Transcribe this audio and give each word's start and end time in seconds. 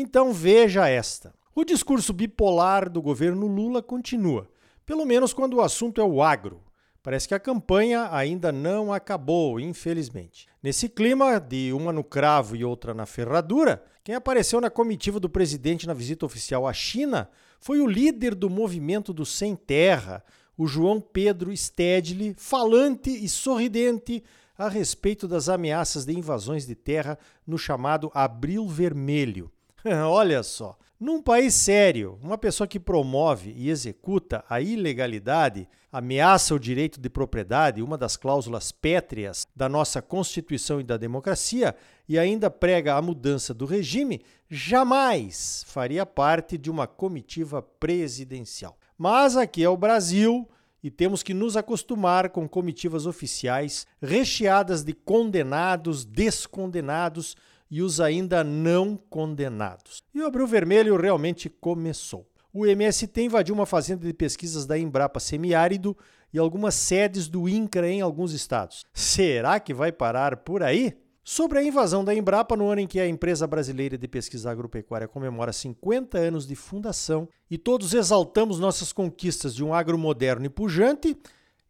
Então 0.00 0.32
veja 0.32 0.88
esta. 0.88 1.34
O 1.52 1.64
discurso 1.64 2.12
bipolar 2.12 2.88
do 2.88 3.02
governo 3.02 3.48
Lula 3.48 3.82
continua, 3.82 4.48
pelo 4.86 5.04
menos 5.04 5.32
quando 5.32 5.54
o 5.54 5.60
assunto 5.60 6.00
é 6.00 6.04
o 6.04 6.22
agro. 6.22 6.62
Parece 7.02 7.26
que 7.26 7.34
a 7.34 7.40
campanha 7.40 8.08
ainda 8.12 8.52
não 8.52 8.92
acabou, 8.92 9.58
infelizmente. 9.58 10.46
Nesse 10.62 10.88
clima 10.88 11.40
de 11.40 11.72
uma 11.72 11.92
no 11.92 12.04
cravo 12.04 12.54
e 12.54 12.64
outra 12.64 12.94
na 12.94 13.06
ferradura, 13.06 13.82
quem 14.04 14.14
apareceu 14.14 14.60
na 14.60 14.70
comitiva 14.70 15.18
do 15.18 15.28
presidente 15.28 15.84
na 15.84 15.94
visita 15.94 16.24
oficial 16.24 16.64
à 16.64 16.72
China 16.72 17.28
foi 17.58 17.80
o 17.80 17.86
líder 17.88 18.36
do 18.36 18.48
movimento 18.48 19.12
do 19.12 19.26
Sem 19.26 19.56
Terra, 19.56 20.22
o 20.56 20.68
João 20.68 21.00
Pedro 21.00 21.50
Stedley, 21.56 22.36
falante 22.38 23.10
e 23.10 23.28
sorridente 23.28 24.22
a 24.56 24.68
respeito 24.68 25.26
das 25.26 25.48
ameaças 25.48 26.04
de 26.04 26.16
invasões 26.16 26.64
de 26.64 26.76
terra 26.76 27.18
no 27.44 27.58
chamado 27.58 28.12
Abril 28.14 28.68
Vermelho. 28.68 29.50
Olha 30.06 30.42
só, 30.42 30.76
num 30.98 31.22
país 31.22 31.54
sério, 31.54 32.18
uma 32.20 32.36
pessoa 32.36 32.66
que 32.66 32.80
promove 32.80 33.54
e 33.56 33.70
executa 33.70 34.44
a 34.50 34.60
ilegalidade, 34.60 35.68
ameaça 35.92 36.54
o 36.54 36.58
direito 36.58 37.00
de 37.00 37.08
propriedade, 37.08 37.82
uma 37.82 37.96
das 37.96 38.16
cláusulas 38.16 38.72
pétreas 38.72 39.46
da 39.54 39.68
nossa 39.68 40.02
Constituição 40.02 40.80
e 40.80 40.84
da 40.84 40.96
democracia, 40.96 41.76
e 42.08 42.18
ainda 42.18 42.50
prega 42.50 42.94
a 42.94 43.02
mudança 43.02 43.54
do 43.54 43.64
regime, 43.64 44.22
jamais 44.50 45.64
faria 45.68 46.04
parte 46.04 46.58
de 46.58 46.68
uma 46.68 46.88
comitiva 46.88 47.62
presidencial. 47.62 48.76
Mas 48.96 49.36
aqui 49.36 49.62
é 49.62 49.68
o 49.68 49.76
Brasil 49.76 50.48
e 50.82 50.90
temos 50.90 51.22
que 51.22 51.32
nos 51.32 51.56
acostumar 51.56 52.30
com 52.30 52.48
comitivas 52.48 53.06
oficiais 53.06 53.86
recheadas 54.02 54.82
de 54.82 54.92
condenados, 54.92 56.04
descondenados 56.04 57.36
e 57.70 57.82
os 57.82 58.00
ainda 58.00 58.42
não 58.42 58.96
condenados. 58.96 60.02
E 60.14 60.20
o 60.20 60.26
Abril 60.26 60.46
Vermelho 60.46 60.96
realmente 60.96 61.48
começou. 61.48 62.26
O 62.52 62.66
MST 62.66 63.22
invadiu 63.22 63.54
uma 63.54 63.66
fazenda 63.66 64.06
de 64.06 64.12
pesquisas 64.12 64.66
da 64.66 64.78
Embrapa 64.78 65.20
Semiárido 65.20 65.96
e 66.32 66.38
algumas 66.38 66.74
sedes 66.74 67.28
do 67.28 67.48
INCRA 67.48 67.88
em 67.88 68.00
alguns 68.00 68.32
estados. 68.32 68.84
Será 68.92 69.60
que 69.60 69.74
vai 69.74 69.92
parar 69.92 70.38
por 70.38 70.62
aí? 70.62 70.96
Sobre 71.22 71.58
a 71.58 71.62
invasão 71.62 72.02
da 72.02 72.14
Embrapa 72.14 72.56
no 72.56 72.68
ano 72.68 72.80
em 72.80 72.86
que 72.86 72.98
a 72.98 73.06
empresa 73.06 73.46
brasileira 73.46 73.98
de 73.98 74.08
pesquisa 74.08 74.50
agropecuária 74.50 75.06
comemora 75.06 75.52
50 75.52 76.16
anos 76.16 76.46
de 76.46 76.54
fundação 76.54 77.28
e 77.50 77.58
todos 77.58 77.92
exaltamos 77.92 78.58
nossas 78.58 78.94
conquistas 78.94 79.54
de 79.54 79.62
um 79.62 79.74
agro 79.74 79.98
moderno 79.98 80.46
e 80.46 80.48
pujante, 80.48 81.14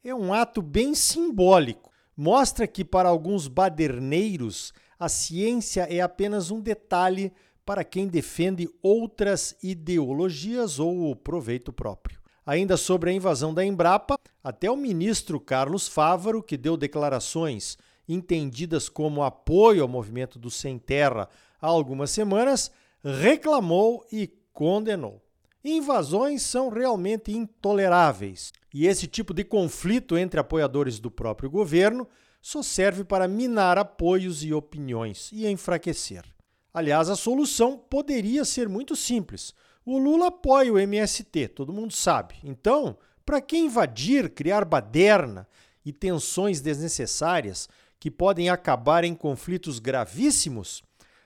é 0.05 0.15
um 0.15 0.33
ato 0.33 0.63
bem 0.63 0.95
simbólico. 0.95 1.91
Mostra 2.17 2.69
que 2.69 2.85
para 2.85 3.09
alguns 3.09 3.49
baderneiros 3.49 4.73
a 4.99 5.09
ciência 5.09 5.83
é 5.83 6.01
apenas 6.01 6.51
um 6.51 6.61
detalhe 6.61 7.33
para 7.65 7.85
quem 7.85 8.09
defende 8.09 8.69
outras 8.83 9.55
ideologias 9.63 10.79
ou 10.79 11.11
o 11.11 11.15
proveito 11.15 11.73
próprio. 11.73 12.19
Ainda 12.45 12.79
sobre 12.79 13.11
a 13.11 13.13
invasão 13.13 13.53
da 13.53 13.65
Embrapa, 13.65 14.19
até 14.43 14.71
o 14.71 14.77
ministro 14.77 15.39
Carlos 15.39 15.87
Fávaro, 15.87 16.43
que 16.43 16.57
deu 16.57 16.77
declarações 16.77 17.77
entendidas 18.09 18.89
como 18.89 19.23
apoio 19.23 19.83
ao 19.83 19.89
movimento 19.89 20.39
do 20.39 20.51
Sem 20.51 20.79
Terra 20.79 21.29
há 21.61 21.67
algumas 21.67 22.11
semanas, 22.11 22.71
reclamou 23.05 24.05
e 24.11 24.33
condenou. 24.53 25.23
Invasões 25.63 26.43
são 26.43 26.71
realmente 26.71 27.31
intoleráveis 27.31 28.53
e 28.73 28.87
esse 28.87 29.07
tipo 29.07 29.35
de 29.35 29.45
conflito 29.45 30.17
entre 30.17 30.41
apoiadores 30.41 30.99
do 30.99 31.11
próprio 31.11 31.51
governo 31.51 32.09
só 32.41 32.63
serve 32.63 33.05
para 33.05 33.29
minar 33.29 33.79
apoios 33.79 34.43
e 34.43 34.53
opiniões 34.53 35.31
e 35.33 35.47
enfraquecer. 35.47 36.25
Aliás, 36.73 37.09
a 37.09 37.17
solução 37.17 37.77
poderia 37.77 38.45
ser 38.45 38.69
muito 38.69 38.95
simples. 38.95 39.55
O 39.85 39.99
Lula 39.99 40.29
apoia 40.29 40.73
o 40.73 40.79
MST, 40.79 41.49
todo 41.49 41.73
mundo 41.73 41.93
sabe. 41.93 42.37
Então, 42.45 42.97
para 43.25 43.41
que 43.41 43.57
invadir, 43.57 44.31
criar 44.31 44.65
baderna 44.65 45.49
e 45.85 45.93
tensões 45.93 46.61
desnecessárias 46.61 47.69
que 47.99 48.11
podem 48.11 48.49
acabar 48.49 49.05
em 49.05 49.15
conflitos 49.15 49.79
gravíssimos? 49.79 50.83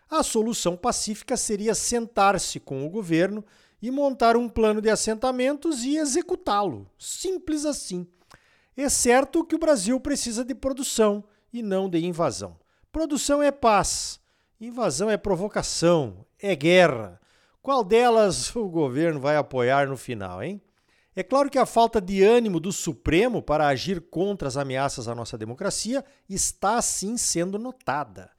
A 0.08 0.22
solução 0.22 0.76
pacífica 0.76 1.36
seria 1.36 1.74
sentar-se 1.74 2.60
com 2.60 2.86
o 2.86 2.90
governo 2.90 3.44
e 3.80 3.90
montar 3.90 4.36
um 4.36 4.48
plano 4.48 4.80
de 4.80 4.88
assentamentos 4.88 5.82
e 5.84 5.96
executá-lo. 5.96 6.88
Simples 6.98 7.64
assim. 7.64 8.06
É 8.76 8.88
certo 8.88 9.44
que 9.44 9.54
o 9.54 9.58
Brasil 9.58 10.00
precisa 10.00 10.44
de 10.44 10.54
produção 10.54 11.24
e 11.52 11.62
não 11.62 11.88
de 11.88 12.04
invasão. 12.04 12.56
Produção 12.90 13.42
é 13.42 13.50
paz, 13.50 14.18
invasão 14.60 15.10
é 15.10 15.16
provocação, 15.16 16.24
é 16.40 16.54
guerra. 16.56 17.20
Qual 17.60 17.84
delas 17.84 18.54
o 18.56 18.68
governo 18.68 19.20
vai 19.20 19.36
apoiar 19.36 19.88
no 19.88 19.96
final, 19.96 20.42
hein? 20.42 20.60
É 21.14 21.22
claro 21.22 21.50
que 21.50 21.58
a 21.58 21.66
falta 21.66 22.00
de 22.00 22.22
ânimo 22.22 22.58
do 22.58 22.72
Supremo 22.72 23.42
para 23.42 23.68
agir 23.68 24.00
contra 24.00 24.48
as 24.48 24.56
ameaças 24.56 25.08
à 25.08 25.14
nossa 25.14 25.36
democracia 25.36 26.02
está 26.26 26.80
sim 26.80 27.18
sendo 27.18 27.58
notada. 27.58 28.30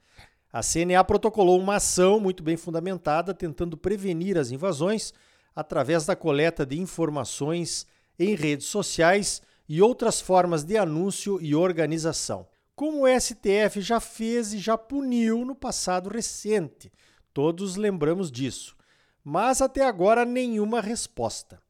A 0.52 0.62
CNA 0.62 1.04
protocolou 1.04 1.60
uma 1.60 1.76
ação 1.76 2.20
muito 2.20 2.42
bem 2.42 2.58
fundamentada 2.58 3.32
tentando 3.32 3.78
prevenir 3.78 4.40
as 4.40 4.50
invasões 4.50 5.14
através 5.56 6.06
da 6.08 6.16
coleta 6.16 6.66
de 6.66 6.80
informações 6.80 7.86
em 8.18 8.34
redes 8.34 8.68
sociais 8.68 9.42
e 9.68 9.82
outras 9.82 10.20
formas 10.20 10.64
de 10.64 10.78
anúncio 10.78 11.40
e 11.42 11.56
organização, 11.56 12.48
como 12.76 13.04
o 13.04 13.20
STF 13.20 13.82
já 13.82 14.00
fez 14.00 14.54
e 14.54 14.60
já 14.60 14.78
puniu 14.78 15.46
no 15.46 15.56
passado 15.56 16.10
recente. 16.10 16.92
Todos 17.34 17.76
lembramos 17.76 18.32
disso. 18.32 18.76
Mas 19.24 19.62
até 19.62 19.86
agora 19.86 20.26
nenhuma 20.26 20.82
resposta. 20.82 21.62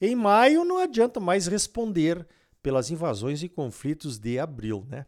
Em 0.00 0.16
maio 0.16 0.64
não 0.64 0.78
adianta 0.78 1.20
mais 1.20 1.46
responder 1.46 2.26
pelas 2.62 2.90
invasões 2.90 3.42
e 3.42 3.48
conflitos 3.48 4.18
de 4.18 4.38
abril, 4.38 4.86
né? 4.88 5.06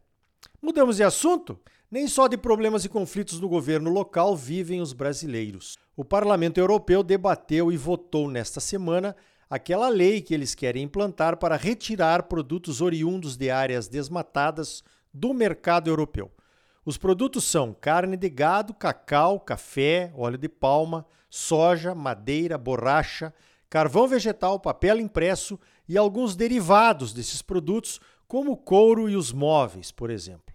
Mudamos 0.60 0.96
de 0.96 1.02
assunto? 1.02 1.58
Nem 1.90 2.08
só 2.08 2.26
de 2.26 2.36
problemas 2.36 2.84
e 2.84 2.88
conflitos 2.88 3.40
no 3.40 3.48
governo 3.48 3.90
local 3.90 4.36
vivem 4.36 4.80
os 4.80 4.92
brasileiros. 4.92 5.76
O 5.96 6.04
Parlamento 6.04 6.58
Europeu 6.58 7.02
debateu 7.02 7.70
e 7.70 7.76
votou 7.76 8.28
nesta 8.28 8.60
semana 8.60 9.14
aquela 9.48 9.88
lei 9.88 10.20
que 10.20 10.34
eles 10.34 10.54
querem 10.54 10.82
implantar 10.84 11.36
para 11.36 11.56
retirar 11.56 12.24
produtos 12.24 12.80
oriundos 12.80 13.36
de 13.36 13.50
áreas 13.50 13.88
desmatadas 13.88 14.82
do 15.12 15.32
mercado 15.32 15.88
europeu. 15.88 16.30
Os 16.84 16.98
produtos 16.98 17.44
são 17.44 17.72
carne 17.72 18.16
de 18.16 18.28
gado, 18.28 18.74
cacau, 18.74 19.40
café, 19.40 20.12
óleo 20.14 20.36
de 20.36 20.48
palma, 20.48 21.06
soja, 21.30 21.94
madeira, 21.94 22.58
borracha, 22.58 23.32
carvão 23.70 24.06
vegetal, 24.06 24.60
papel 24.60 25.00
impresso 25.00 25.58
e 25.88 25.96
alguns 25.96 26.36
derivados 26.36 27.12
desses 27.12 27.42
produtos, 27.42 28.00
como 28.28 28.56
couro 28.56 29.08
e 29.08 29.16
os 29.16 29.32
móveis, 29.32 29.90
por 29.90 30.10
exemplo. 30.10 30.54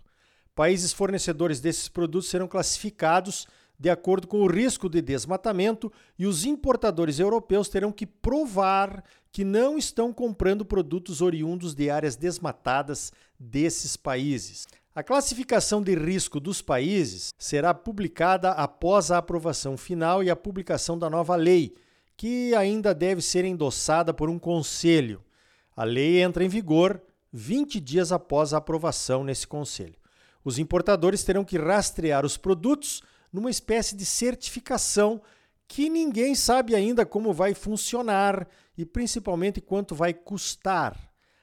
Países 0.53 0.93
fornecedores 0.93 1.59
desses 1.59 1.87
produtos 1.87 2.29
serão 2.29 2.47
classificados 2.47 3.47
de 3.79 3.89
acordo 3.89 4.27
com 4.27 4.41
o 4.41 4.47
risco 4.47 4.89
de 4.89 5.01
desmatamento, 5.01 5.91
e 6.17 6.27
os 6.27 6.43
importadores 6.43 7.17
europeus 7.17 7.69
terão 7.69 7.91
que 7.91 8.05
provar 8.05 9.03
que 9.31 9.45
não 9.45 9.77
estão 9.77 10.11
comprando 10.11 10.65
produtos 10.65 11.21
oriundos 11.21 11.73
de 11.73 11.89
áreas 11.89 12.17
desmatadas 12.17 13.13
desses 13.39 13.95
países. 13.95 14.67
A 14.93 15.01
classificação 15.01 15.81
de 15.81 15.95
risco 15.95 16.41
dos 16.41 16.61
países 16.61 17.33
será 17.37 17.73
publicada 17.73 18.51
após 18.51 19.11
a 19.11 19.17
aprovação 19.17 19.77
final 19.77 20.21
e 20.21 20.29
a 20.29 20.35
publicação 20.35 20.99
da 20.99 21.09
nova 21.09 21.37
lei, 21.37 21.73
que 22.17 22.53
ainda 22.55 22.93
deve 22.93 23.21
ser 23.21 23.45
endossada 23.45 24.13
por 24.13 24.29
um 24.29 24.37
conselho. 24.37 25.23
A 25.73 25.85
lei 25.85 26.21
entra 26.21 26.43
em 26.43 26.49
vigor 26.49 27.01
20 27.31 27.79
dias 27.79 28.11
após 28.11 28.53
a 28.53 28.57
aprovação 28.57 29.23
nesse 29.23 29.47
conselho. 29.47 29.95
Os 30.43 30.59
importadores 30.59 31.23
terão 31.23 31.45
que 31.45 31.57
rastrear 31.57 32.25
os 32.25 32.35
produtos 32.35 33.01
numa 33.31 33.49
espécie 33.49 33.95
de 33.95 34.05
certificação 34.05 35.21
que 35.67 35.89
ninguém 35.89 36.33
sabe 36.33 36.73
ainda 36.73 37.05
como 37.05 37.31
vai 37.31 37.53
funcionar 37.53 38.47
e 38.77 38.85
principalmente 38.85 39.61
quanto 39.61 39.93
vai 39.93 40.13
custar. 40.13 40.97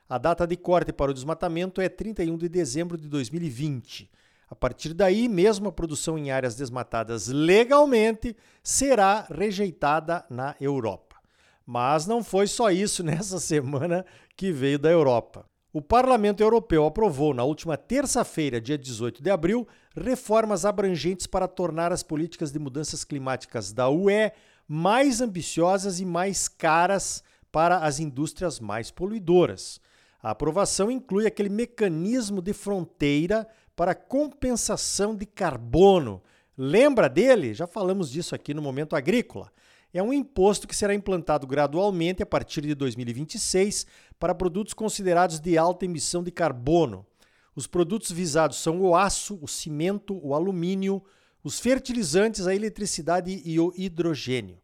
A 0.09 0.19
data 0.19 0.47
de 0.47 0.57
corte 0.57 0.93
para 0.93 1.11
o 1.11 1.15
desmatamento 1.15 1.81
é 1.81 1.89
31 1.89 2.37
de 2.37 2.49
dezembro 2.49 2.97
de 2.97 3.09
2020. 3.09 4.11
A 4.49 4.55
partir 4.55 4.95
daí, 4.95 5.29
mesmo 5.29 5.69
a 5.69 5.73
produção 5.73 6.17
em 6.17 6.31
áreas 6.31 6.55
desmatadas 6.55 7.27
legalmente 7.29 8.37
será 8.63 9.27
rejeitada 9.29 10.25
na 10.31 10.55
Europa. 10.61 11.17
Mas 11.65 12.07
não 12.07 12.23
foi 12.23 12.47
só 12.47 12.71
isso 12.71 13.03
nessa 13.05 13.41
semana 13.41 14.07
que 14.37 14.53
veio 14.53 14.79
da 14.79 14.91
Europa. 14.91 15.45
O 15.77 15.83
Parlamento 15.83 16.43
Europeu 16.43 16.87
aprovou 16.87 17.35
na 17.35 17.45
última 17.45 17.77
terça-feira, 17.77 18.59
dia 18.59 18.79
18 18.79 19.23
de 19.23 19.31
abril, 19.31 19.69
reformas 19.95 20.65
abrangentes 20.65 21.27
para 21.27 21.47
tornar 21.47 21.93
as 21.93 22.03
políticas 22.03 22.51
de 22.51 22.59
mudanças 22.59 23.05
climáticas 23.05 23.75
da 23.75 23.87
UE 23.87 24.33
mais 24.67 25.21
ambiciosas 25.21 26.01
e 26.01 26.07
mais 26.07 26.49
caras 26.49 27.23
para 27.53 27.81
as 27.81 28.01
indústrias 28.01 28.59
mais 28.59 28.91
poluidoras. 28.91 29.79
A 30.23 30.31
aprovação 30.31 30.91
inclui 30.91 31.27
aquele 31.27 31.51
mecanismo 31.51 32.41
de 32.41 32.55
fronteira 32.55 33.47
para 33.77 33.95
compensação 33.95 35.15
de 35.15 35.27
carbono. 35.27 36.23
Lembra 36.57 37.07
dele? 37.07 37.53
Já 37.53 37.67
falamos 37.67 38.11
disso 38.11 38.35
aqui 38.35 38.55
no 38.55 38.63
Momento 38.63 38.97
Agrícola. 38.97 39.53
É 39.97 40.03
um 40.03 40.13
imposto 40.13 40.69
que 40.69 40.77
será 40.77 40.95
implantado 40.95 41.47
gradualmente 41.47 42.23
a 42.23 42.27
partir 42.27 42.61
de 42.61 42.75
2026 42.75 43.87
para 44.19 44.35
produtos 44.35 44.75
considerados 44.75 45.41
de 45.41 45.57
alta 45.57 45.87
emissão 45.87 46.23
de 46.23 46.31
carbono. 46.31 47.07
Os 47.55 47.67
produtos 47.67 48.13
visados 48.13 48.59
são 48.59 48.79
o 48.83 48.95
aço, 48.95 49.39
o 49.41 49.49
cimento, 49.49 50.21
o 50.23 50.35
alumínio, 50.35 51.03
os 51.43 51.59
fertilizantes, 51.59 52.47
a 52.47 52.55
eletricidade 52.55 53.41
e 53.43 53.59
o 53.59 53.73
hidrogênio. 53.75 54.59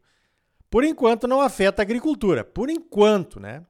Por 0.69 0.83
enquanto 0.83 1.27
não 1.27 1.41
afeta 1.41 1.81
a 1.81 1.83
agricultura, 1.83 2.43
por 2.43 2.69
enquanto, 2.69 3.39
né? 3.39 3.65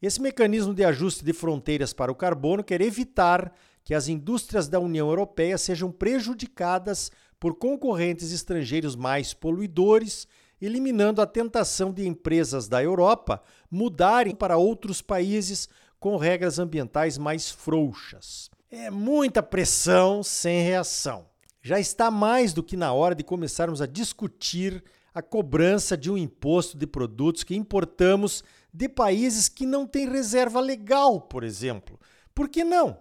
Esse 0.00 0.18
mecanismo 0.18 0.72
de 0.72 0.82
ajuste 0.82 1.22
de 1.22 1.34
fronteiras 1.34 1.92
para 1.92 2.10
o 2.10 2.14
carbono 2.14 2.64
quer 2.64 2.80
evitar 2.80 3.52
que 3.84 3.92
as 3.92 4.08
indústrias 4.08 4.66
da 4.66 4.80
União 4.80 5.08
Europeia 5.08 5.58
sejam 5.58 5.92
prejudicadas 5.92 7.12
por 7.38 7.56
concorrentes 7.56 8.32
estrangeiros 8.32 8.96
mais 8.96 9.34
poluidores, 9.34 10.26
eliminando 10.66 11.20
a 11.20 11.26
tentação 11.26 11.92
de 11.92 12.06
empresas 12.06 12.68
da 12.68 12.82
Europa 12.82 13.42
mudarem 13.70 14.34
para 14.34 14.56
outros 14.56 15.02
países 15.02 15.68
com 15.98 16.16
regras 16.16 16.58
ambientais 16.58 17.18
mais 17.18 17.50
frouxas. 17.50 18.48
É 18.70 18.90
muita 18.90 19.42
pressão 19.42 20.22
sem 20.22 20.62
reação. 20.62 21.26
Já 21.60 21.78
está 21.78 22.10
mais 22.10 22.52
do 22.52 22.62
que 22.62 22.76
na 22.76 22.92
hora 22.92 23.14
de 23.14 23.22
começarmos 23.22 23.82
a 23.82 23.86
discutir 23.86 24.82
a 25.14 25.20
cobrança 25.20 25.96
de 25.96 26.10
um 26.10 26.16
imposto 26.16 26.76
de 26.78 26.86
produtos 26.86 27.44
que 27.44 27.54
importamos 27.54 28.42
de 28.72 28.88
países 28.88 29.48
que 29.48 29.66
não 29.66 29.86
têm 29.86 30.08
reserva 30.08 30.60
legal, 30.60 31.20
por 31.20 31.44
exemplo. 31.44 32.00
Por 32.34 32.48
que 32.48 32.64
não? 32.64 32.98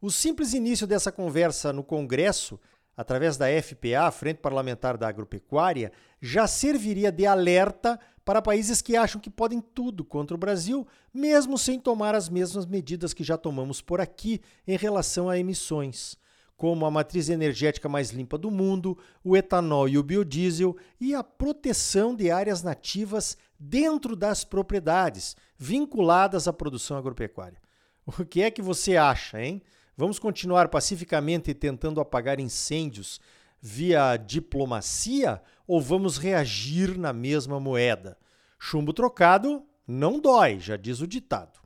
O 0.00 0.10
simples 0.10 0.52
início 0.52 0.86
dessa 0.86 1.12
conversa 1.12 1.72
no 1.72 1.84
Congresso, 1.84 2.58
através 2.96 3.36
da 3.36 3.46
FPA, 3.46 4.10
Frente 4.10 4.38
Parlamentar 4.38 4.96
da 4.96 5.08
Agropecuária, 5.08 5.92
já 6.20 6.46
serviria 6.46 7.10
de 7.10 7.26
alerta 7.26 7.98
para 8.24 8.42
países 8.42 8.80
que 8.80 8.96
acham 8.96 9.20
que 9.20 9.30
podem 9.30 9.60
tudo 9.60 10.04
contra 10.04 10.34
o 10.34 10.38
Brasil, 10.38 10.86
mesmo 11.12 11.58
sem 11.58 11.78
tomar 11.78 12.14
as 12.14 12.28
mesmas 12.28 12.66
medidas 12.66 13.12
que 13.12 13.24
já 13.24 13.36
tomamos 13.36 13.80
por 13.80 14.00
aqui 14.00 14.40
em 14.66 14.76
relação 14.76 15.28
a 15.28 15.38
emissões, 15.38 16.16
como 16.56 16.86
a 16.86 16.90
matriz 16.90 17.28
energética 17.28 17.88
mais 17.88 18.10
limpa 18.10 18.38
do 18.38 18.50
mundo, 18.50 18.96
o 19.24 19.36
etanol 19.36 19.88
e 19.88 19.98
o 19.98 20.02
biodiesel 20.02 20.76
e 21.00 21.14
a 21.14 21.24
proteção 21.24 22.14
de 22.14 22.30
áreas 22.30 22.62
nativas 22.62 23.36
dentro 23.58 24.14
das 24.14 24.44
propriedades 24.44 25.36
vinculadas 25.58 26.46
à 26.46 26.52
produção 26.52 26.96
agropecuária. 26.96 27.60
O 28.04 28.24
que 28.24 28.42
é 28.42 28.50
que 28.50 28.62
você 28.62 28.96
acha, 28.96 29.40
hein? 29.42 29.62
Vamos 29.96 30.18
continuar 30.18 30.68
pacificamente 30.68 31.52
tentando 31.52 32.00
apagar 32.00 32.40
incêndios 32.40 33.20
via 33.60 34.16
diplomacia 34.16 35.42
ou 35.66 35.80
vamos 35.80 36.16
reagir 36.16 36.96
na 36.98 37.12
mesma 37.12 37.60
moeda? 37.60 38.16
Chumbo 38.58 38.92
trocado 38.92 39.64
não 39.86 40.18
dói, 40.18 40.58
já 40.58 40.76
diz 40.76 41.00
o 41.00 41.06
ditado. 41.06 41.60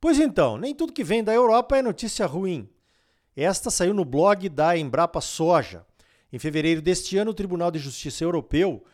Pois 0.00 0.18
então, 0.18 0.56
nem 0.56 0.74
tudo 0.74 0.92
que 0.92 1.04
vem 1.04 1.22
da 1.22 1.32
Europa 1.32 1.76
é 1.76 1.82
notícia 1.82 2.26
ruim. 2.26 2.68
Esta 3.36 3.70
saiu 3.70 3.94
no 3.94 4.04
blog 4.04 4.48
da 4.48 4.76
Embrapa 4.76 5.20
Soja. 5.20 5.86
Em 6.32 6.38
fevereiro 6.38 6.82
deste 6.82 7.16
ano, 7.18 7.30
o 7.30 7.34
Tribunal 7.34 7.70
de 7.70 7.78
Justiça 7.78 8.24
Europeu 8.24 8.84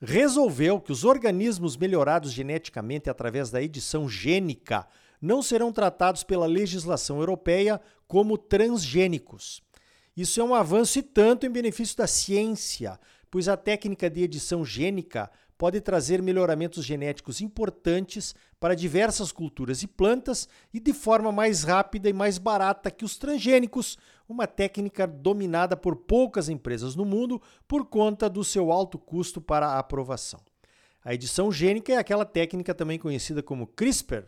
resolveu 0.00 0.80
que 0.80 0.92
os 0.92 1.04
organismos 1.04 1.76
melhorados 1.76 2.32
geneticamente 2.32 3.08
através 3.08 3.50
da 3.50 3.62
edição 3.62 4.08
gênica 4.08 4.86
não 5.20 5.42
serão 5.42 5.72
tratados 5.72 6.22
pela 6.22 6.46
legislação 6.46 7.18
europeia 7.18 7.80
como 8.06 8.38
transgênicos. 8.38 9.62
Isso 10.16 10.40
é 10.40 10.44
um 10.44 10.54
avanço 10.54 10.98
e 10.98 11.02
tanto 11.02 11.44
em 11.44 11.50
benefício 11.50 11.96
da 11.96 12.06
ciência, 12.06 12.98
pois 13.30 13.48
a 13.48 13.56
técnica 13.56 14.08
de 14.08 14.22
edição 14.22 14.64
gênica 14.64 15.30
pode 15.58 15.80
trazer 15.80 16.22
melhoramentos 16.22 16.84
genéticos 16.84 17.40
importantes 17.40 18.34
para 18.60 18.74
diversas 18.74 19.32
culturas 19.32 19.82
e 19.82 19.86
plantas 19.86 20.48
e 20.72 20.80
de 20.80 20.92
forma 20.92 21.32
mais 21.32 21.62
rápida 21.62 22.08
e 22.08 22.12
mais 22.12 22.38
barata 22.38 22.90
que 22.90 23.04
os 23.04 23.16
transgênicos, 23.16 23.96
uma 24.28 24.46
técnica 24.46 25.06
dominada 25.06 25.76
por 25.76 25.96
poucas 25.96 26.48
empresas 26.48 26.94
no 26.94 27.04
mundo 27.04 27.40
por 27.66 27.86
conta 27.86 28.28
do 28.28 28.44
seu 28.44 28.70
alto 28.70 28.98
custo 28.98 29.40
para 29.40 29.66
a 29.66 29.78
aprovação. 29.78 30.40
A 31.04 31.14
edição 31.14 31.52
gênica 31.52 31.92
é 31.92 31.96
aquela 31.96 32.24
técnica 32.24 32.74
também 32.74 32.98
conhecida 32.98 33.42
como 33.42 33.66
CRISPR, 33.66 34.24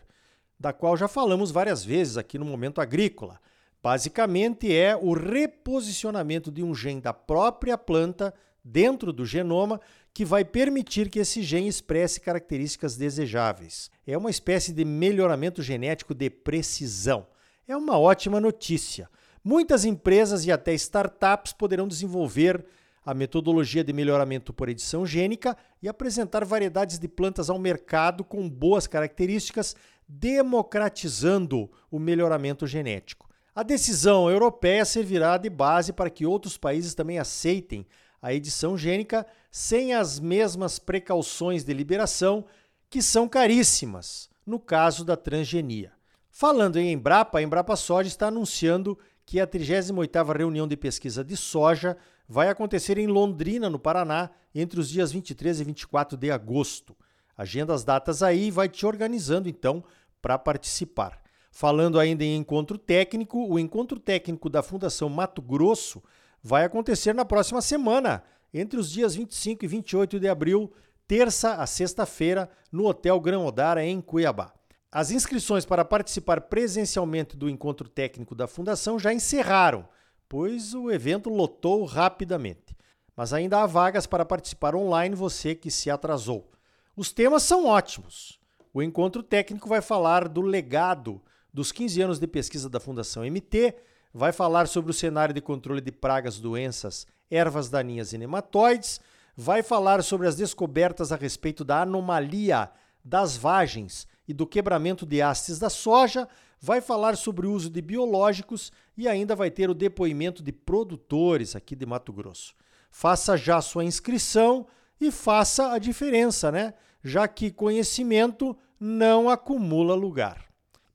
da 0.59 0.73
qual 0.73 0.97
já 0.97 1.09
falamos 1.09 1.51
várias 1.51 1.85
vezes 1.85 2.17
aqui 2.17 2.39
no 2.39 2.45
Momento 2.45 2.81
Agrícola. 2.81 3.41
Basicamente 3.83 4.75
é 4.75 4.97
o 4.97 5.13
reposicionamento 5.13 6.51
de 6.51 6.63
um 6.63 6.75
gene 6.75 7.01
da 7.01 7.13
própria 7.13 7.79
planta 7.79 8.35
dentro 8.65 9.13
do 9.13 9.25
genoma 9.25 9.81
que 10.13 10.25
vai 10.25 10.45
permitir 10.45 11.09
que 11.09 11.21
esse 11.21 11.43
gene 11.43 11.69
expresse 11.69 12.21
características 12.21 12.97
desejáveis. 12.97 13.91
É 14.07 14.19
uma 14.19 14.31
espécie 14.31 14.73
de 14.73 14.85
melhoramento 14.85 15.63
genético 15.63 16.13
de 16.13 16.29
precisão. 16.29 17.27
É 17.69 17.77
uma 17.77 17.99
ótima 17.99 18.41
notícia. 18.41 19.09
Muitas 19.45 19.85
empresas 19.85 20.45
e 20.45 20.51
até 20.51 20.75
startups 20.75 21.53
poderão 21.53 21.87
desenvolver 21.87 22.67
a 23.05 23.15
metodologia 23.15 23.85
de 23.85 23.93
melhoramento 23.93 24.53
por 24.53 24.69
edição 24.69 25.07
gênica 25.07 25.57
e 25.81 25.89
apresentar 25.89 26.45
variedades 26.45 26.99
de 26.99 27.09
plantas 27.09 27.49
ao 27.49 27.59
mercado 27.59 28.25
com 28.25 28.51
boas 28.51 28.87
características, 28.87 29.77
democratizando 30.07 31.71
o 31.91 31.99
melhoramento 31.99 32.67
genético. 32.67 33.28
A 33.59 33.65
decisão 33.65 34.31
europeia 34.31 34.85
servirá 34.85 35.37
de 35.37 35.51
base 35.51 35.93
para 35.93 36.09
que 36.09 36.25
outros 36.25 36.57
países 36.57 36.95
também 36.95 37.19
aceitem 37.19 37.85
a 38.23 38.33
edição 38.33 38.79
gênica 38.79 39.27
sem 39.51 39.95
as 39.95 40.21
mesmas 40.21 40.79
precauções 40.79 41.65
de 41.65 41.75
liberação, 41.75 42.45
que 42.89 43.03
são 43.03 43.29
caríssimas, 43.29 44.31
no 44.47 44.61
caso 44.61 45.05
da 45.05 45.17
transgenia. 45.17 45.91
Falando 46.31 46.77
em 46.77 46.93
Embrapa, 46.93 47.41
a 47.41 47.43
Embrapa 47.43 47.75
Soja 47.75 48.07
está 48.07 48.29
anunciando 48.29 48.97
que 49.27 49.41
a 49.41 49.47
38ª 49.49 50.37
reunião 50.37 50.69
de 50.69 50.77
pesquisa 50.77 51.25
de 51.25 51.37
soja 51.37 51.97
vai 52.29 52.49
acontecer 52.49 52.97
em 52.97 53.09
Londrina, 53.09 53.69
no 53.69 53.81
Paraná, 53.81 54.31
entre 54.55 54.79
os 54.79 54.89
dias 54.89 55.11
23 55.11 55.59
e 55.59 55.65
24 55.65 56.17
de 56.17 56.31
agosto. 56.31 56.97
Agenda 57.37 57.75
as 57.75 57.83
datas 57.83 58.23
aí 58.23 58.47
e 58.47 58.51
vai 58.53 58.69
te 58.69 58.87
organizando 58.87 59.49
então 59.49 59.83
para 60.23 60.39
participar. 60.39 61.21
Falando 61.51 61.99
ainda 61.99 62.25
em 62.25 62.37
encontro 62.37 62.79
técnico, 62.79 63.47
o 63.49 63.59
encontro 63.59 63.99
técnico 63.99 64.49
da 64.49 64.63
Fundação 64.63 65.09
Mato 65.09 65.43
Grosso 65.43 66.03
vai 66.43 66.65
acontecer 66.65 67.15
na 67.15 67.25
próxima 67.25 67.61
semana, 67.61 68.23
entre 68.53 68.79
os 68.79 68.91
dias 68.91 69.15
25 69.15 69.65
e 69.65 69.69
28 69.69 70.21
de 70.21 70.29
abril, 70.29 70.73
terça 71.07 71.55
a 71.55 71.67
sexta-feira, 71.67 72.49
no 72.71 72.87
Hotel 72.87 73.19
Gran 73.21 73.41
Odara, 73.41 73.85
em 73.85 74.01
Cuiabá. 74.01 74.53
As 74.91 75.11
inscrições 75.11 75.65
para 75.65 75.85
participar 75.85 76.43
presencialmente 76.43 77.37
do 77.37 77.49
encontro 77.49 77.89
técnico 77.89 78.35
da 78.35 78.47
Fundação 78.47 78.99
já 78.99 79.13
encerraram 79.13 79.87
pois 80.29 80.75
o 80.75 80.91
evento 80.91 81.31
lotou 81.31 81.85
rapidamente. 81.85 82.77
Mas 83.17 83.33
ainda 83.33 83.63
há 83.63 83.67
vagas 83.67 84.07
para 84.07 84.25
participar 84.25 84.77
online, 84.77 85.15
você 85.15 85.55
que 85.55 85.71
se 85.71 85.91
atrasou. 85.91 86.51
Os 86.95 87.11
temas 87.11 87.43
são 87.43 87.67
ótimos. 87.67 88.39
O 88.73 88.83
encontro 88.83 89.23
técnico 89.23 89.69
vai 89.69 89.81
falar 89.81 90.29
do 90.29 90.41
legado 90.41 91.21
dos 91.59 91.73
15 91.73 92.01
anos 92.01 92.19
de 92.21 92.27
pesquisa 92.29 92.71
da 92.71 92.79
Fundação 92.79 93.25
MT, 93.25 93.75
vai 94.15 94.31
falar 94.31 94.69
sobre 94.69 94.93
o 94.93 94.95
cenário 94.95 95.35
de 95.35 95.41
controle 95.41 95.81
de 95.81 95.91
pragas, 95.91 96.39
doenças, 96.39 97.05
ervas 97.29 97.69
daninhas 97.69 98.13
e 98.13 98.19
nematóides, 98.19 99.01
vai 99.37 99.61
falar 99.61 100.05
sobre 100.05 100.29
as 100.29 100.37
descobertas 100.37 101.11
a 101.11 101.17
respeito 101.17 101.65
da 101.65 101.83
anomalia 101.83 102.71
das 103.05 103.37
vagens 103.37 104.07
e 104.29 104.33
do 104.33 104.47
quebramento 104.47 105.05
de 105.05 105.21
hastes 105.21 105.59
da 105.59 105.69
soja, 105.69 106.29
vai 106.61 106.81
falar 106.81 107.17
sobre 107.17 107.45
o 107.45 107.53
uso 107.53 107.69
de 107.69 107.83
biológicos 107.83 108.71
e 108.97 109.09
ainda 109.09 109.35
vai 109.35 109.51
ter 109.51 109.69
o 109.69 109.75
depoimento 109.75 110.45
de 110.45 110.53
produtores 110.53 111.57
aqui 111.57 111.75
de 111.75 111.85
Mato 111.85 112.13
Grosso. 112.13 112.55
Faça 112.89 113.37
já 113.37 113.61
sua 113.61 113.85
inscrição 113.85 114.65
e 115.01 115.11
faça 115.11 115.73
a 115.73 115.79
diferença, 115.79 116.53
né? 116.53 116.75
Já 117.03 117.27
que 117.27 117.51
conhecimento 117.51 118.57
não 118.79 119.29
acumula 119.29 119.97
lugar. 119.97 120.48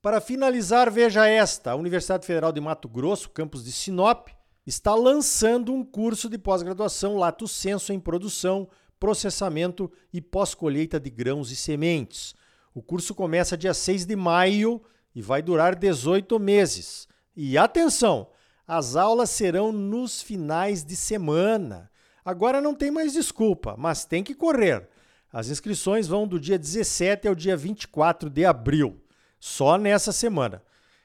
Para 0.03 0.19
finalizar, 0.19 0.91
veja 0.91 1.25
esta: 1.25 1.72
a 1.72 1.75
Universidade 1.75 2.27
Federal 2.27 2.51
de 2.51 2.60
Mato 2.60 2.89
Grosso, 2.89 3.29
campus 3.29 3.63
de 3.63 3.72
Sinop, 3.72 4.27
está 4.67 4.93
lançando 4.93 5.74
um 5.74 5.81
curso 5.81 6.27
de 6.27 6.38
pós-graduação 6.38 7.15
Lato 7.15 7.48
Senso 7.48 7.93
em 7.93 8.00
produção, 8.01 8.67
processamento 9.00 9.89
e 10.12 10.19
pós-colheita 10.19 11.00
de 11.00 11.10
grãos 11.10 11.51
e 11.51 11.55
sementes. 11.55 12.36
O 12.75 12.81
curso 12.81 13.15
começa 13.15 13.55
dia 13.55 13.74
6 13.74 14.05
de 14.05 14.13
maio 14.13 14.83
e 15.15 15.22
vai 15.22 15.41
durar 15.41 15.74
18 15.74 16.38
meses. 16.38 17.07
E 17.33 17.57
atenção, 17.57 18.27
as 18.67 18.98
aulas 18.98 19.29
serão 19.29 19.72
nos 19.72 20.22
finais 20.22 20.83
de 20.83 20.98
semana. 20.98 21.89
Agora 22.25 22.60
não 22.60 22.75
tem 22.75 22.91
mais 22.91 23.13
desculpa, 23.13 23.75
mas 23.77 24.03
tem 24.03 24.22
que 24.22 24.36
correr. 24.36 24.86
As 25.31 25.48
inscrições 25.48 26.07
vão 26.07 26.27
do 26.27 26.38
dia 26.38 26.60
17 26.60 27.25
ao 27.25 27.33
dia 27.33 27.55
24 27.55 28.29
de 28.29 28.43
abril, 28.43 29.01
só 29.43 29.77
nessa 29.77 30.13
semana. 30.13 30.63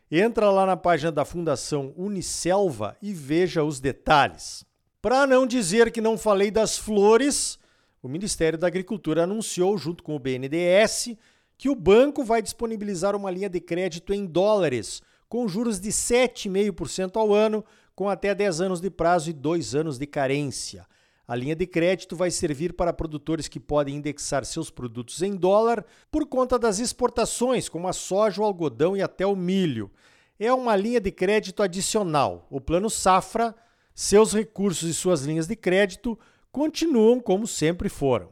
Entra 0.09 0.49
lá 0.49 0.65
na 0.65 0.77
página 0.77 1.11
da 1.11 1.25
Fundação 1.25 1.93
Unicelva 1.97 2.97
e 3.03 3.13
veja 3.13 3.65
os 3.65 3.81
detalhes. 3.81 4.65
Para 5.03 5.27
não 5.27 5.45
dizer 5.45 5.91
que 5.91 6.01
não 6.01 6.17
falei 6.17 6.49
das 6.49 6.79
flores, 6.79 7.59
o 8.01 8.07
Ministério 8.07 8.57
da 8.57 8.69
Agricultura 8.69 9.25
anunciou, 9.25 9.77
junto 9.77 10.05
com 10.05 10.15
o 10.15 10.21
BNDES, 10.21 11.17
que 11.57 11.69
o 11.69 11.75
banco 11.75 12.23
vai 12.23 12.41
disponibilizar 12.41 13.17
uma 13.17 13.29
linha 13.29 13.51
de 13.51 13.59
crédito 13.59 14.15
em 14.15 14.25
dólares, 14.25 15.03
com 15.29 15.49
juros 15.49 15.81
de 15.81 15.89
7,5% 15.89 17.17
ao 17.17 17.35
ano, 17.35 17.65
com 17.93 18.09
até 18.09 18.37
10 18.37 18.61
anos 18.61 18.81
de 18.81 18.89
prazo 18.89 19.31
e 19.31 19.33
2 19.33 19.75
anos 19.75 19.99
de 19.99 20.07
carência. 20.07 20.87
A 21.29 21.37
linha 21.37 21.55
de 21.55 21.67
crédito 21.67 22.17
vai 22.17 22.31
servir 22.31 22.73
para 22.73 22.91
produtores 22.91 23.49
que 23.49 23.61
podem 23.61 23.97
indexar 23.97 24.47
seus 24.47 24.71
produtos 24.71 25.21
em 25.21 25.37
dólar 25.37 25.85
por 26.11 26.25
conta 26.25 26.59
das 26.59 26.79
exportações, 26.79 27.69
como 27.69 27.87
a 27.87 27.93
soja, 27.93 28.41
o 28.41 28.45
algodão 28.47 28.97
e 28.97 29.03
até 29.03 29.27
o 29.27 29.37
milho. 29.37 29.91
É 30.41 30.51
uma 30.51 30.75
linha 30.75 30.99
de 30.99 31.11
crédito 31.11 31.63
adicional. 31.63 32.47
O 32.49 32.63
Plano 32.63 32.89
Safra, 32.89 33.55
seus 33.95 34.33
recursos 34.33 34.89
e 34.89 34.95
suas 34.95 35.21
linhas 35.21 35.47
de 35.47 35.55
crédito 35.55 36.19
continuam 36.51 37.21
como 37.21 37.47
sempre 37.47 37.91
foram. 37.91 38.31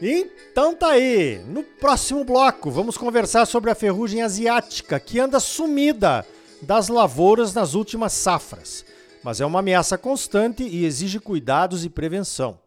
Então 0.00 0.74
tá 0.74 0.88
aí. 0.88 1.38
No 1.46 1.62
próximo 1.62 2.24
bloco 2.24 2.72
vamos 2.72 2.98
conversar 2.98 3.46
sobre 3.46 3.70
a 3.70 3.74
ferrugem 3.76 4.20
asiática 4.20 4.98
que 4.98 5.20
anda 5.20 5.38
sumida 5.38 6.26
das 6.60 6.88
lavouras 6.88 7.54
nas 7.54 7.74
últimas 7.74 8.12
safras 8.12 8.84
mas 9.22 9.40
é 9.40 9.46
uma 9.46 9.60
ameaça 9.60 9.96
constante 9.96 10.62
e 10.62 10.84
exige 10.84 11.20
cuidados 11.20 11.84
e 11.84 11.88
prevenção. 11.88 12.58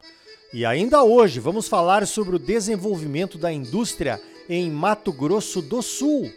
E 0.53 0.65
ainda 0.65 1.03
hoje 1.03 1.39
vamos 1.39 1.67
falar 1.67 2.07
sobre 2.07 2.35
o 2.35 2.39
desenvolvimento 2.39 3.37
da 3.37 3.51
indústria 3.51 4.21
em 4.47 4.69
Mato 4.71 5.11
Grosso 5.11 5.61
do 5.61 5.81
Sul. 5.81 6.31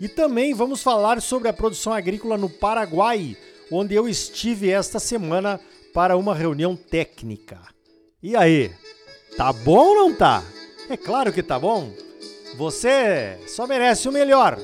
E 0.00 0.08
também 0.08 0.54
vamos 0.54 0.82
falar 0.82 1.20
sobre 1.20 1.48
a 1.48 1.52
produção 1.52 1.92
agrícola 1.92 2.36
no 2.36 2.48
Paraguai, 2.48 3.36
onde 3.70 3.94
eu 3.94 4.08
estive 4.08 4.70
esta 4.70 5.00
semana 5.00 5.58
para 5.92 6.16
uma 6.16 6.34
reunião 6.34 6.76
técnica. 6.76 7.58
E 8.22 8.36
aí, 8.36 8.70
tá 9.36 9.52
bom 9.52 9.88
ou 9.88 9.94
não 9.94 10.14
tá? 10.14 10.44
É 10.88 10.96
claro 10.96 11.32
que 11.32 11.42
tá 11.42 11.58
bom. 11.58 11.90
Você 12.56 13.38
só 13.48 13.66
merece 13.66 14.08
o 14.08 14.12
melhor. 14.12 14.58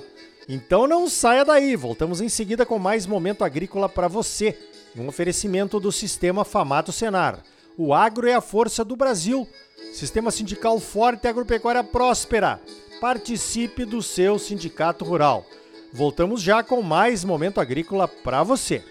Então 0.49 0.87
não 0.87 1.09
saia 1.09 1.45
daí, 1.45 1.75
voltamos 1.75 2.21
em 2.21 2.29
seguida 2.29 2.67
com 2.67 2.79
mais 2.79 3.07
momento 3.07 3.45
agrícola 3.45 3.89
para 3.89 4.09
você. 4.09 4.57
Um 4.97 5.09
oferecimento 5.09 5.81
do 5.81 5.91
Sistema 5.91 6.45
Famato 6.45 6.93
Senar. 6.93 7.43
O 7.79 7.95
agro 7.95 8.29
é 8.29 8.35
a 8.35 8.41
força 8.43 8.85
do 8.85 8.95
Brasil. 8.95 9.49
Sistema 9.95 10.31
sindical 10.31 10.79
forte 10.79 11.25
e 11.25 11.29
agropecuária 11.29 11.83
próspera. 11.83 12.61
Participe 13.01 13.85
do 13.85 14.03
seu 14.03 14.39
sindicato 14.39 15.05
rural. 15.05 15.47
Voltamos 15.93 16.43
já 16.43 16.63
com 16.63 16.83
mais 16.83 17.25
momento 17.25 17.61
agrícola 17.61 18.07
para 18.07 18.43
você. 18.43 18.85